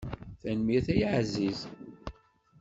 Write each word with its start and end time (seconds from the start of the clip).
Tanemmirt 0.41 0.87
a 0.93 0.95
aɛziz. 1.19 1.59